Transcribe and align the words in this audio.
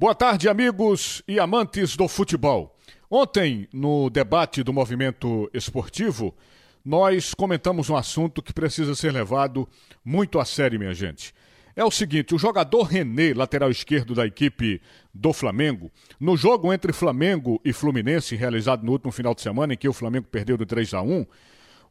Boa 0.00 0.14
tarde, 0.14 0.48
amigos 0.48 1.22
e 1.28 1.38
amantes 1.38 1.94
do 1.94 2.08
futebol. 2.08 2.74
Ontem, 3.10 3.68
no 3.70 4.08
debate 4.08 4.62
do 4.62 4.72
movimento 4.72 5.50
esportivo, 5.52 6.34
nós 6.82 7.34
comentamos 7.34 7.90
um 7.90 7.96
assunto 7.96 8.40
que 8.40 8.50
precisa 8.50 8.94
ser 8.94 9.12
levado 9.12 9.68
muito 10.02 10.40
a 10.40 10.44
sério, 10.46 10.78
minha 10.78 10.94
gente. 10.94 11.34
É 11.76 11.84
o 11.84 11.90
seguinte: 11.90 12.34
o 12.34 12.38
jogador 12.38 12.84
René, 12.84 13.34
lateral 13.34 13.70
esquerdo 13.70 14.14
da 14.14 14.24
equipe 14.24 14.80
do 15.12 15.34
Flamengo, 15.34 15.90
no 16.18 16.34
jogo 16.34 16.72
entre 16.72 16.94
Flamengo 16.94 17.60
e 17.62 17.70
Fluminense, 17.70 18.34
realizado 18.34 18.82
no 18.82 18.92
último 18.92 19.12
final 19.12 19.34
de 19.34 19.42
semana, 19.42 19.74
em 19.74 19.76
que 19.76 19.86
o 19.86 19.92
Flamengo 19.92 20.28
perdeu 20.30 20.56
de 20.56 20.64
3 20.64 20.94
a 20.94 21.02
1 21.02 21.26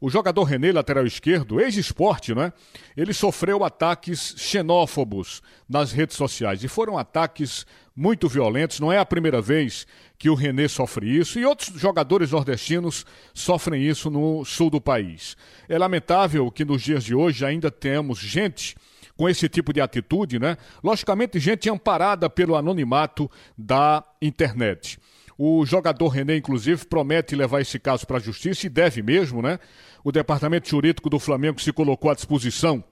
o 0.02 0.10
jogador 0.10 0.44
René, 0.44 0.72
lateral 0.72 1.06
esquerdo, 1.06 1.60
ex-esporte, 1.60 2.34
né? 2.34 2.54
Ele 2.96 3.14
sofreu 3.14 3.64
ataques 3.64 4.34
xenófobos 4.38 5.42
nas 5.68 5.92
redes 5.92 6.16
sociais. 6.16 6.64
E 6.64 6.68
foram 6.68 6.98
ataques 6.98 7.66
muito 7.96 8.30
violentos. 8.30 8.80
Não 8.80 8.92
é 8.92 8.98
a 8.98 9.06
primeira 9.06 9.42
vez 9.42 9.86
que 10.18 10.30
o 10.30 10.36
René 10.36 10.70
sofre 10.70 11.18
isso. 11.18 11.38
E 11.38 11.46
outros 11.46 11.78
jogadores 11.80 12.32
nordestinos 12.32 13.06
sofrem 13.34 13.84
isso 13.84 14.10
no 14.10 14.46
sul 14.46 14.70
do 14.70 14.80
país. 14.80 15.36
É 15.68 15.78
lamentável 15.78 16.50
que 16.50 16.64
nos 16.64 16.82
dias 16.82 17.04
de 17.04 17.14
hoje 17.14 17.46
ainda 17.46 17.70
temos 17.70 18.20
gente 18.20 18.76
com 19.18 19.28
esse 19.28 19.50
tipo 19.50 19.74
de 19.74 19.82
atitude, 19.82 20.40
né? 20.40 20.56
Logicamente, 20.82 21.40
gente 21.40 21.70
amparada 21.70 22.30
pelo 22.30 22.56
anonimato 22.56 23.30
da 23.58 24.02
internet. 24.22 24.98
O 25.42 25.66
jogador 25.66 26.10
René, 26.10 26.36
inclusive, 26.36 26.86
promete 26.86 27.34
levar 27.34 27.62
esse 27.62 27.80
caso 27.80 28.06
para 28.06 28.18
a 28.18 28.20
justiça 28.20 28.68
e 28.68 28.70
deve 28.70 29.02
mesmo, 29.02 29.42
né? 29.42 29.58
O 30.04 30.12
departamento 30.12 30.68
jurídico 30.68 31.10
do 31.10 31.18
Flamengo 31.18 31.62
se 31.62 31.72
colocou 31.72 32.12
à 32.12 32.14
disposição 32.14 32.84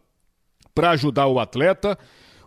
para 0.73 0.91
ajudar 0.91 1.27
o 1.27 1.41
atleta. 1.41 1.99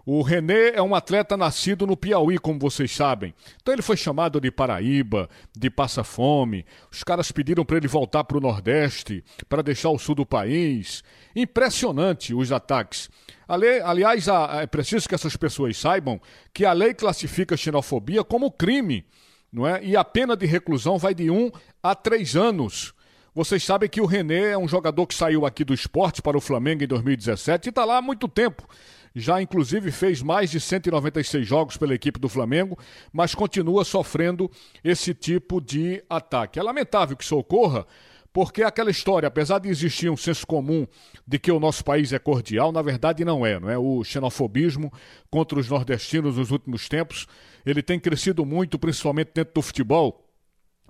O 0.06 0.22
René 0.22 0.70
é 0.70 0.80
um 0.80 0.94
atleta 0.94 1.36
nascido 1.36 1.86
no 1.86 1.98
Piauí, 1.98 2.38
como 2.38 2.58
vocês 2.58 2.90
sabem. 2.90 3.34
Então 3.60 3.74
ele 3.74 3.82
foi 3.82 3.94
chamado 3.94 4.40
de 4.40 4.50
Paraíba, 4.50 5.28
de 5.54 5.68
Passa 5.68 6.02
Fome. 6.02 6.64
Os 6.90 7.04
caras 7.04 7.30
pediram 7.30 7.62
para 7.62 7.76
ele 7.76 7.86
voltar 7.86 8.24
para 8.24 8.38
o 8.38 8.40
Nordeste, 8.40 9.22
para 9.50 9.62
deixar 9.62 9.90
o 9.90 9.98
sul 9.98 10.14
do 10.14 10.24
país. 10.24 11.04
Impressionante 11.36 12.32
os 12.32 12.50
ataques. 12.50 13.10
Aliás, 13.46 14.28
é 14.62 14.66
preciso 14.66 15.06
que 15.06 15.14
essas 15.14 15.36
pessoas 15.36 15.76
saibam 15.76 16.18
que 16.54 16.64
a 16.64 16.72
lei 16.72 16.94
classifica 16.94 17.54
a 17.54 17.58
xenofobia 17.58 18.24
como 18.24 18.50
crime 18.50 19.04
não 19.52 19.66
é? 19.66 19.82
E 19.82 19.96
a 19.96 20.04
pena 20.04 20.36
de 20.36 20.46
reclusão 20.46 20.98
vai 20.98 21.14
de 21.14 21.30
um 21.30 21.50
a 21.82 21.94
três 21.94 22.36
anos. 22.36 22.94
Vocês 23.34 23.62
sabem 23.62 23.88
que 23.88 24.00
o 24.00 24.06
René 24.06 24.50
é 24.50 24.58
um 24.58 24.66
jogador 24.66 25.06
que 25.06 25.14
saiu 25.14 25.46
aqui 25.46 25.64
do 25.64 25.72
esporte 25.72 26.20
para 26.20 26.36
o 26.36 26.40
Flamengo 26.40 26.82
em 26.82 26.86
2017 26.86 27.66
e 27.66 27.70
está 27.70 27.84
lá 27.84 27.98
há 27.98 28.02
muito 28.02 28.26
tempo. 28.26 28.66
Já, 29.14 29.42
inclusive, 29.42 29.90
fez 29.90 30.22
mais 30.22 30.50
de 30.50 30.60
196 30.60 31.46
jogos 31.46 31.76
pela 31.76 31.94
equipe 31.94 32.18
do 32.18 32.28
Flamengo, 32.28 32.78
mas 33.12 33.34
continua 33.34 33.84
sofrendo 33.84 34.50
esse 34.84 35.12
tipo 35.12 35.60
de 35.60 36.02
ataque. 36.08 36.58
É 36.58 36.62
lamentável 36.62 37.16
que 37.16 37.24
isso 37.24 37.36
ocorra, 37.36 37.86
porque 38.32 38.62
aquela 38.62 38.90
história, 38.90 39.26
apesar 39.26 39.58
de 39.58 39.68
existir 39.68 40.10
um 40.10 40.16
senso 40.16 40.46
comum 40.46 40.86
de 41.26 41.38
que 41.38 41.50
o 41.50 41.58
nosso 41.58 41.84
país 41.84 42.12
é 42.12 42.18
cordial, 42.18 42.70
na 42.70 42.82
verdade 42.82 43.24
não 43.24 43.44
é, 43.44 43.58
não 43.58 43.68
é? 43.68 43.76
O 43.76 44.04
xenofobismo 44.04 44.92
contra 45.30 45.58
os 45.58 45.68
nordestinos 45.68 46.36
nos 46.36 46.50
últimos 46.50 46.88
tempos, 46.88 47.26
ele 47.66 47.82
tem 47.82 47.98
crescido 47.98 48.44
muito, 48.46 48.78
principalmente 48.78 49.32
dentro 49.34 49.54
do 49.54 49.62
futebol, 49.62 50.24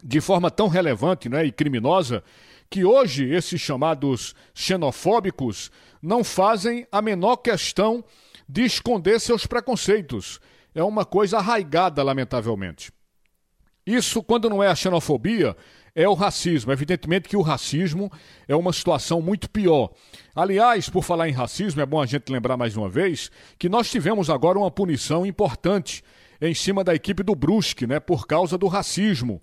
de 0.02 0.20
forma 0.20 0.50
tão 0.50 0.68
relevante, 0.68 1.28
né, 1.28 1.44
e 1.44 1.52
criminosa, 1.52 2.22
que 2.68 2.84
hoje 2.84 3.28
esses 3.28 3.60
chamados 3.60 4.34
xenofóbicos 4.54 5.70
não 6.00 6.22
fazem 6.22 6.86
a 6.92 7.02
menor 7.02 7.36
questão 7.38 8.04
de 8.48 8.64
esconder 8.64 9.20
seus 9.20 9.46
preconceitos. 9.46 10.40
É 10.74 10.82
uma 10.82 11.04
coisa 11.04 11.38
arraigada, 11.38 12.02
lamentavelmente. 12.02 12.92
Isso, 13.84 14.22
quando 14.22 14.48
não 14.48 14.62
é 14.62 14.68
a 14.68 14.74
xenofobia, 14.74 15.56
é 15.94 16.08
o 16.08 16.14
racismo. 16.14 16.72
Evidentemente 16.72 17.28
que 17.28 17.36
o 17.36 17.42
racismo 17.42 18.10
é 18.46 18.54
uma 18.54 18.72
situação 18.72 19.20
muito 19.20 19.48
pior. 19.50 19.90
Aliás, 20.34 20.88
por 20.88 21.02
falar 21.02 21.28
em 21.28 21.32
racismo, 21.32 21.80
é 21.80 21.86
bom 21.86 22.00
a 22.00 22.06
gente 22.06 22.30
lembrar 22.30 22.56
mais 22.56 22.76
uma 22.76 22.88
vez 22.88 23.30
que 23.58 23.68
nós 23.68 23.90
tivemos 23.90 24.30
agora 24.30 24.58
uma 24.58 24.70
punição 24.70 25.26
importante 25.26 26.02
em 26.40 26.54
cima 26.54 26.82
da 26.82 26.94
equipe 26.94 27.22
do 27.22 27.34
Brusque, 27.34 27.86
né, 27.86 28.00
por 28.00 28.26
causa 28.26 28.56
do 28.56 28.66
racismo. 28.66 29.42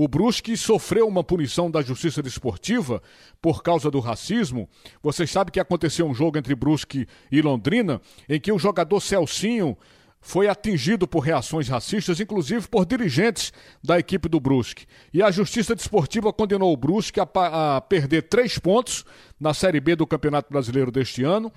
O 0.00 0.06
Brusque 0.06 0.56
sofreu 0.56 1.08
uma 1.08 1.24
punição 1.24 1.68
da 1.68 1.82
Justiça 1.82 2.22
Desportiva 2.22 3.02
por 3.42 3.64
causa 3.64 3.90
do 3.90 3.98
racismo. 3.98 4.68
Vocês 5.02 5.28
sabem 5.28 5.52
que 5.52 5.58
aconteceu 5.58 6.06
um 6.06 6.14
jogo 6.14 6.38
entre 6.38 6.54
Brusque 6.54 7.04
e 7.32 7.42
Londrina 7.42 8.00
em 8.28 8.38
que 8.38 8.52
o 8.52 8.60
jogador 8.60 9.00
Celcinho 9.00 9.76
foi 10.20 10.48
atingido 10.48 11.06
por 11.06 11.20
reações 11.20 11.68
racistas, 11.68 12.20
inclusive 12.20 12.66
por 12.68 12.84
dirigentes 12.84 13.52
da 13.82 13.98
equipe 13.98 14.28
do 14.28 14.40
Brusque. 14.40 14.86
E 15.12 15.22
a 15.22 15.30
Justiça 15.30 15.74
Desportiva 15.74 16.32
condenou 16.32 16.72
o 16.72 16.76
Brusque 16.76 17.20
a, 17.20 17.26
a, 17.76 17.80
perder 17.80 18.22
três 18.22 18.58
pontos 18.58 19.04
na 19.38 19.54
Série 19.54 19.80
B 19.80 19.94
do 19.94 20.06
Campeonato 20.06 20.52
Brasileiro 20.52 20.90
deste 20.90 21.22
ano 21.22 21.52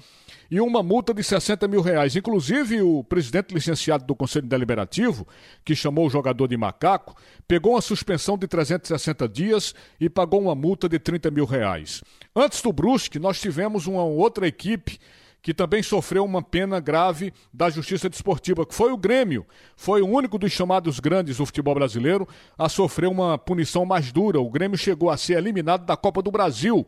e 0.50 0.62
uma 0.62 0.84
multa 0.84 1.14
de 1.14 1.24
60 1.24 1.68
mil 1.68 1.82
reais. 1.82 2.16
Inclusive, 2.16 2.82
o 2.82 3.04
presidente 3.04 3.54
licenciado 3.54 4.06
do 4.06 4.16
Conselho 4.16 4.48
Deliberativo, 4.48 5.28
que 5.66 5.76
chamou 5.76 6.06
o 6.06 6.10
jogador 6.10 6.48
de 6.48 6.58
macaco, 6.58 7.16
pegou 7.48 7.74
uma 7.74 7.82
suspensão 7.82 8.38
de 8.38 8.48
360 8.48 9.28
dias 9.28 9.74
e 10.00 10.10
pagou 10.10 10.42
uma 10.42 10.56
multa 10.56 10.88
de 10.88 11.00
30 11.00 11.32
mil 11.32 11.46
reais. 11.46 12.04
Antes 12.36 12.62
do 12.62 12.72
Brusque, 12.72 13.18
nós 13.18 13.40
tivemos 13.42 13.88
uma 13.88 14.04
outra 14.04 14.48
equipe 14.48 15.00
que 15.42 15.54
também 15.54 15.82
sofreu 15.82 16.24
uma 16.24 16.42
pena 16.42 16.80
grave 16.80 17.34
da 17.54 17.70
Justiça 17.70 18.10
Desportiva, 18.10 18.66
que 18.66 18.76
foi 18.76 18.92
o 18.92 18.98
Grêmio. 18.98 19.46
Foi 19.76 20.02
o 20.02 20.08
único 20.08 20.38
dos 20.38 20.52
chamados 20.52 21.00
grandes 21.00 21.38
do 21.38 21.46
futebol 21.46 21.74
brasileiro 21.74 22.28
a 22.58 22.70
sofrer 22.70 23.10
uma 23.10 23.38
punição 23.38 23.86
mais 23.86 24.12
dura. 24.12 24.40
O 24.40 24.50
Grêmio 24.50 24.78
chegou 24.78 25.10
a 25.10 25.18
ser 25.18 25.38
eliminado 25.38 25.86
da 25.86 25.98
Copa 25.98 26.22
do 26.22 26.32
Brasil 26.32 26.86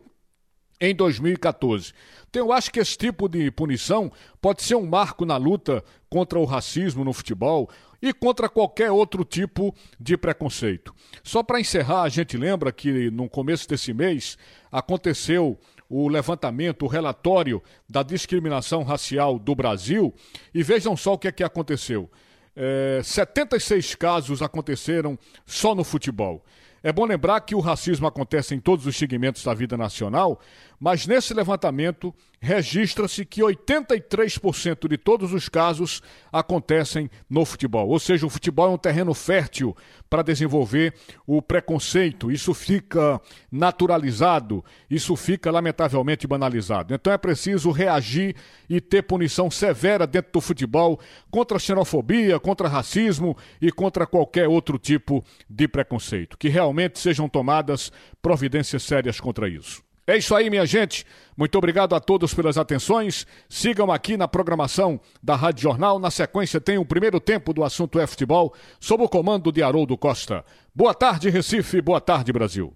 em 0.79 0.93
2014. 0.93 1.93
Então, 2.29 2.45
eu 2.45 2.51
acho 2.51 2.71
que 2.71 2.79
esse 2.79 2.97
tipo 2.97 3.29
de 3.29 3.49
punição 3.51 4.11
pode 4.41 4.63
ser 4.63 4.75
um 4.75 4.85
marco 4.85 5.25
na 5.25 5.37
luta 5.37 5.83
contra 6.09 6.37
o 6.37 6.45
racismo 6.45 7.03
no 7.03 7.13
futebol 7.13 7.69
e 8.01 8.13
contra 8.13 8.49
qualquer 8.49 8.91
outro 8.91 9.23
tipo 9.23 9.73
de 9.97 10.17
preconceito. 10.17 10.93
Só 11.23 11.41
para 11.41 11.61
encerrar, 11.61 12.01
a 12.01 12.09
gente 12.09 12.35
lembra 12.35 12.71
que 12.71 13.09
no 13.09 13.29
começo 13.29 13.67
desse 13.67 13.93
mês 13.93 14.37
aconteceu 14.69 15.57
o 15.95 16.07
levantamento, 16.07 16.85
o 16.85 16.87
relatório 16.87 17.61
da 17.87 18.01
discriminação 18.01 18.81
racial 18.81 19.37
do 19.37 19.53
Brasil 19.53 20.11
e 20.51 20.63
vejam 20.63 20.97
só 20.97 21.13
o 21.13 21.17
que 21.19 21.27
é 21.27 21.31
que 21.31 21.43
aconteceu. 21.43 22.09
É, 22.55 23.01
76 23.03 23.93
casos 23.93 24.41
aconteceram 24.41 25.17
só 25.45 25.75
no 25.75 25.83
futebol. 25.83 26.43
É 26.83 26.91
bom 26.91 27.05
lembrar 27.05 27.39
que 27.39 27.55
o 27.55 27.61
racismo 27.61 28.05
acontece 28.05 28.53
em 28.53 28.59
todos 28.59 28.85
os 28.85 28.97
segmentos 28.97 29.41
da 29.41 29.53
vida 29.53 29.77
nacional, 29.77 30.37
mas 30.77 31.07
nesse 31.07 31.33
levantamento 31.33 32.13
registra-se 32.41 33.23
que 33.23 33.41
83% 33.41 34.89
de 34.89 34.97
todos 34.97 35.31
os 35.31 35.47
casos 35.47 36.01
acontecem 36.29 37.09
no 37.29 37.45
futebol. 37.45 37.87
Ou 37.87 37.97
seja, 37.99 38.25
o 38.25 38.29
futebol 38.29 38.67
é 38.67 38.73
um 38.73 38.77
terreno 38.77 39.13
fértil 39.13 39.73
para 40.09 40.21
desenvolver 40.21 40.93
o 41.25 41.41
preconceito. 41.41 42.29
Isso 42.29 42.53
fica 42.53 43.21
naturalizado, 43.49 44.61
isso 44.89 45.15
fica 45.15 45.49
lamentavelmente 45.49 46.27
banalizado. 46.27 46.93
Então 46.93 47.13
é 47.13 47.17
preciso 47.17 47.71
reagir 47.71 48.35
e 48.69 48.81
ter 48.81 49.03
punição 49.03 49.49
severa 49.49 50.05
dentro 50.05 50.33
do 50.33 50.41
futebol 50.41 50.99
contra 51.31 51.57
xenofobia, 51.57 52.41
contra 52.41 52.67
racismo 52.67 53.37
e 53.61 53.71
contra 53.71 54.05
qualquer 54.05 54.49
outro 54.49 54.77
tipo 54.77 55.23
de 55.49 55.65
preconceito. 55.65 56.37
Que 56.37 56.49
realmente 56.73 56.99
sejam 56.99 57.29
tomadas 57.29 57.91
providências 58.21 58.81
sérias 58.83 59.19
contra 59.19 59.47
isso. 59.47 59.83
É 60.05 60.17
isso 60.17 60.35
aí, 60.35 60.49
minha 60.49 60.65
gente. 60.65 61.05
Muito 61.37 61.57
obrigado 61.57 61.95
a 61.95 61.99
todos 61.99 62.33
pelas 62.33 62.57
atenções. 62.57 63.25
Sigam 63.47 63.89
aqui 63.89 64.17
na 64.17 64.27
programação 64.27 64.99
da 65.21 65.35
Rádio 65.35 65.63
Jornal. 65.63 65.97
Na 65.97 66.11
sequência, 66.11 66.59
tem 66.59 66.77
o 66.77 66.85
primeiro 66.85 67.21
tempo 67.21 67.53
do 67.53 67.63
assunto 67.63 67.99
é 67.99 68.05
futebol, 68.05 68.53
sob 68.81 69.03
o 69.03 69.09
comando 69.09 69.49
de 69.49 69.63
Haroldo 69.63 69.97
Costa. 69.97 70.43
Boa 70.75 70.93
tarde, 70.93 71.29
Recife. 71.29 71.81
Boa 71.81 72.01
tarde, 72.01 72.33
Brasil. 72.33 72.75